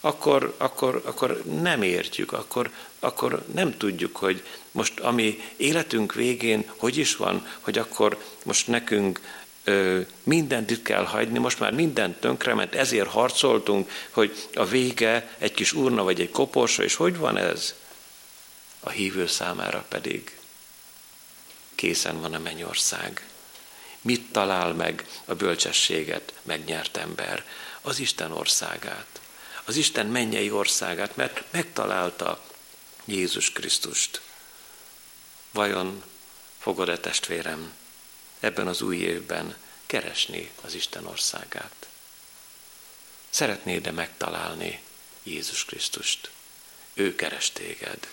[0.00, 6.96] Akkor, akkor, akkor nem értjük, akkor, akkor nem tudjuk, hogy most ami életünk végén hogy
[6.96, 9.20] is van, hogy akkor most nekünk
[9.64, 15.52] ö, mindent itt kell hagyni, most már mindent tönkrement, ezért harcoltunk, hogy a vége egy
[15.52, 17.74] kis urna vagy egy koporsa, és hogy van ez?
[18.80, 20.38] A hívő számára pedig
[21.76, 23.28] készen van a mennyország.
[24.00, 27.44] Mit talál meg a bölcsességet megnyert ember?
[27.80, 29.20] Az Isten országát.
[29.64, 32.44] Az Isten mennyei országát, mert megtalálta
[33.04, 34.20] Jézus Krisztust.
[35.50, 36.02] Vajon
[36.58, 37.72] fogod-e testvérem
[38.40, 39.56] ebben az új évben
[39.86, 41.88] keresni az Isten országát?
[43.30, 44.82] Szeretnéd-e megtalálni
[45.22, 46.30] Jézus Krisztust?
[46.94, 48.08] Ő keres téged.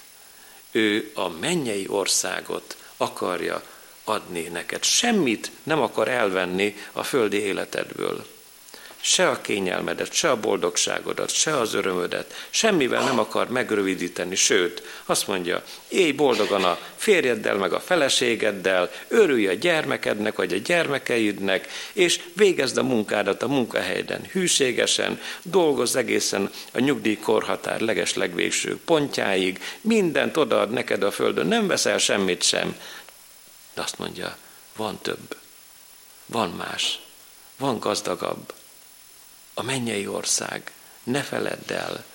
[0.71, 3.61] Ő a mennyei országot akarja
[4.03, 4.83] adni neked.
[4.83, 8.25] Semmit nem akar elvenni a földi életedből.
[9.05, 15.27] Se a kényelmedet, se a boldogságodat, se az örömödet, semmivel nem akar megrövidíteni, sőt, azt
[15.27, 22.19] mondja, élj boldogan a férjeddel, meg a feleségeddel, örülj a gyermekednek, vagy a gyermekeidnek, és
[22.35, 30.69] végezd a munkádat a munkahelyeden hűségesen, dolgozz egészen a nyugdíjkorhatár leges legvégső pontjáig, mindent odaad
[30.69, 32.75] neked a földön, nem veszel semmit sem.
[33.73, 34.37] De azt mondja,
[34.75, 35.37] van több,
[36.25, 36.99] van más,
[37.57, 38.53] van gazdagabb,
[39.53, 40.71] a mennyei ország.
[41.03, 42.05] Ne feledd el,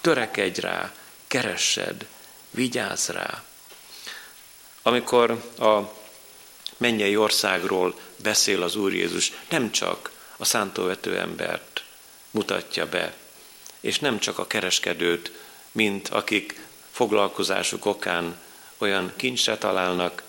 [0.00, 0.92] törekedj rá,
[1.26, 2.06] keressed,
[2.50, 3.42] vigyázz rá.
[4.82, 5.78] Amikor a
[6.76, 11.84] mennyei országról beszél az Úr Jézus, nem csak a szántóvető embert
[12.30, 13.14] mutatja be,
[13.80, 15.32] és nem csak a kereskedőt,
[15.72, 18.38] mint akik foglalkozásuk okán
[18.78, 20.22] olyan kincsre találnak,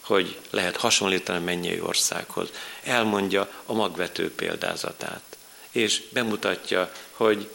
[0.00, 2.48] hogy lehet hasonlítani a mennyei országhoz.
[2.82, 5.29] Elmondja a magvető példázatát
[5.70, 7.50] és bemutatja, hogy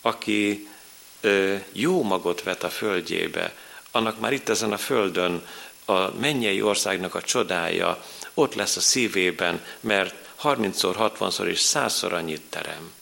[0.00, 0.68] aki
[1.72, 3.54] jó magot vet a földjébe,
[3.90, 5.46] annak már itt ezen a földön
[5.84, 8.04] a mennyei országnak a csodája
[8.34, 12.92] ott lesz a szívében, mert 30-szor, 60-szor és 100-szor annyit terem.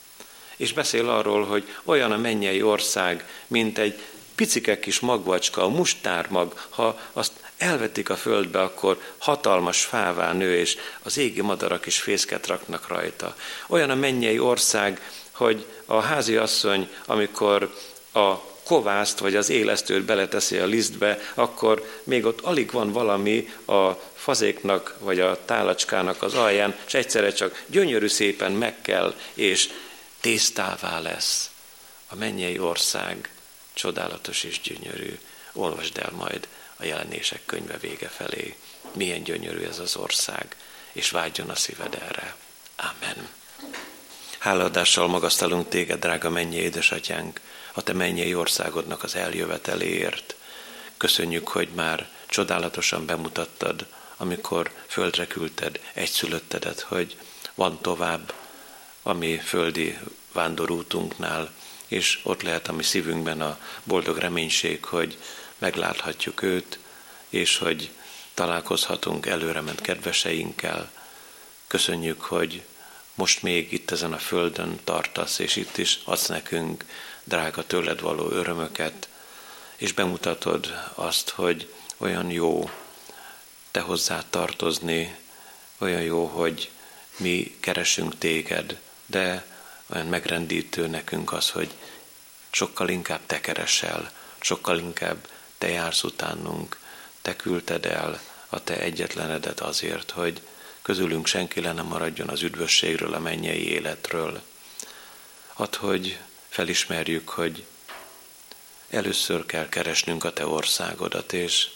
[0.56, 4.02] És beszél arról, hogy olyan a mennyei ország, mint egy
[4.40, 10.76] picike kis magvacska, a mustármag, ha azt elvetik a földbe, akkor hatalmas fává nő, és
[11.02, 13.36] az égi madarak is fészket raknak rajta.
[13.66, 17.74] Olyan a mennyei ország, hogy a házi asszony, amikor
[18.12, 18.34] a
[18.64, 24.96] kovászt vagy az élesztőt beleteszi a lisztbe, akkor még ott alig van valami a fazéknak
[24.98, 29.68] vagy a tálacskának az alján, és egyszerre csak gyönyörű szépen meg kell, és
[30.20, 31.50] tésztává lesz.
[32.08, 33.28] A mennyei ország
[33.80, 35.18] csodálatos és gyönyörű.
[35.52, 38.56] Olvasd el majd a jelenések könyve vége felé.
[38.92, 40.56] Milyen gyönyörű ez az ország,
[40.92, 42.36] és vágyjon a szíved erre.
[42.76, 43.28] Amen.
[44.38, 47.40] Háladással magasztalunk téged, drága mennyi édesatyánk,
[47.72, 50.34] a te mennyei országodnak az eljöveteléért.
[50.96, 57.16] Köszönjük, hogy már csodálatosan bemutattad, amikor földre küldted egyszülöttedet, hogy
[57.54, 58.32] van tovább
[59.02, 59.98] a mi földi
[60.32, 61.50] vándorútunknál,
[61.90, 65.18] és ott lehet a mi szívünkben a boldog reménység, hogy
[65.58, 66.78] megláthatjuk őt,
[67.28, 67.90] és hogy
[68.34, 70.90] találkozhatunk előrement kedveseinkkel.
[71.66, 72.62] Köszönjük, hogy
[73.14, 76.84] most még itt ezen a földön tartasz, és itt is adsz nekünk
[77.24, 79.08] drága tőled való örömöket,
[79.76, 82.70] és bemutatod azt, hogy olyan jó
[83.70, 85.16] te hozzá tartozni,
[85.78, 86.70] olyan jó, hogy
[87.16, 89.44] mi keresünk téged, de
[89.92, 91.74] olyan megrendítő nekünk az, hogy
[92.50, 94.10] sokkal inkább te keresel,
[94.40, 95.28] sokkal inkább
[95.58, 96.78] te jársz utánunk,
[97.22, 100.40] te küldted el a te egyetlenedet azért, hogy
[100.82, 104.42] közülünk senki le nem maradjon az üdvösségről, a mennyei életről.
[105.54, 106.18] Add, hogy
[106.48, 107.64] felismerjük, hogy
[108.90, 111.68] először kell keresnünk a te országodat, és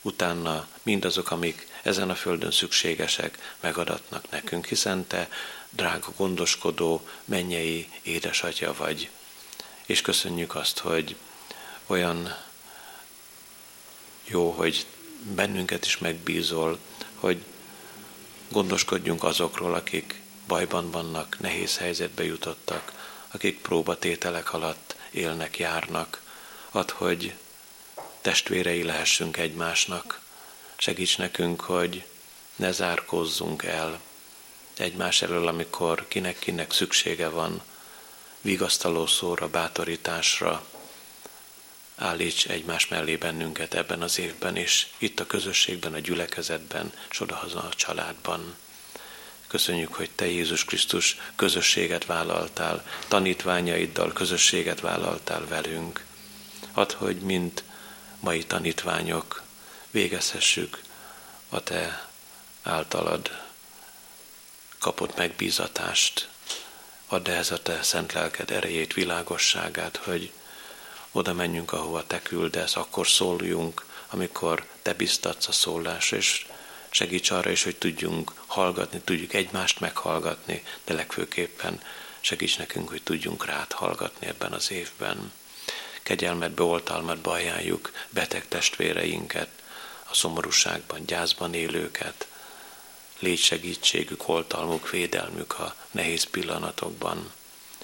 [0.00, 5.28] utána mindazok, amik ezen a földön szükségesek, megadatnak nekünk, hiszen te
[5.76, 9.10] drága gondoskodó, mennyei édesatya vagy.
[9.86, 11.16] És köszönjük azt, hogy
[11.86, 12.36] olyan
[14.24, 14.86] jó, hogy
[15.34, 16.78] bennünket is megbízol,
[17.14, 17.44] hogy
[18.48, 22.92] gondoskodjunk azokról, akik bajban vannak, nehéz helyzetbe jutottak,
[23.30, 26.22] akik próbatételek alatt élnek, járnak.
[26.70, 27.34] Add, hogy
[28.20, 30.20] testvérei lehessünk egymásnak.
[30.76, 32.04] Segíts nekünk, hogy
[32.56, 34.00] ne zárkózzunk el
[34.76, 37.62] egymás elől, amikor kinek-kinek szüksége van,
[38.40, 40.66] vigasztaló szóra, bátorításra,
[41.96, 47.58] állíts egymás mellé bennünket ebben az évben, és itt a közösségben, a gyülekezetben, és odahaza
[47.58, 48.56] a családban.
[49.46, 56.04] Köszönjük, hogy Te Jézus Krisztus közösséget vállaltál, tanítványaiddal közösséget vállaltál velünk.
[56.72, 57.64] Add, hogy mint
[58.20, 59.42] mai tanítványok
[59.90, 60.80] végezhessük
[61.48, 62.08] a Te
[62.62, 63.43] általad
[64.84, 66.28] kapott megbízatást.
[67.06, 70.32] Add ehhez a Te szent lelked erejét, világosságát, hogy
[71.10, 76.46] oda menjünk, ahova te küldesz, akkor szóljunk, amikor te biztatsz a szólás, és
[76.90, 81.80] segíts arra is, hogy tudjunk hallgatni, tudjuk egymást meghallgatni, de legfőképpen
[82.20, 85.32] segíts nekünk, hogy tudjunk rád hallgatni ebben az évben.
[86.02, 89.48] Kegyelmet, oltalmat ajánljuk beteg testvéreinket,
[90.10, 92.26] a szomorúságban, gyászban élőket,
[93.24, 97.32] légy segítségük, oltalmuk, védelmük a nehéz pillanatokban,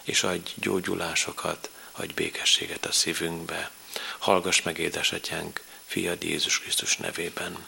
[0.03, 3.71] és adj gyógyulásokat, adj békességet a szívünkbe.
[4.19, 7.67] Hallgass meg, édesatyánk, fiad Jézus Krisztus nevében.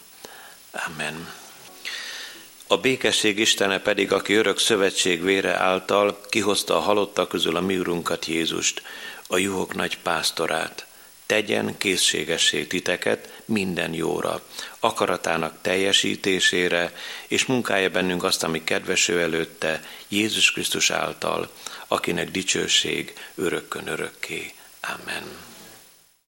[0.70, 1.32] Amen.
[2.66, 7.78] A békesség Istene pedig, aki örök szövetség vére által kihozta a halottak közül a mi
[7.78, 8.82] urunkat Jézust,
[9.26, 10.86] a juhok nagy pásztorát,
[11.26, 14.42] tegyen készségessé titeket minden jóra,
[14.80, 16.92] akaratának teljesítésére,
[17.28, 21.50] és munkája bennünk azt, ami kedveső előtte, Jézus Krisztus által,
[21.88, 24.52] akinek dicsőség örökkön örökké.
[24.80, 25.51] Amen.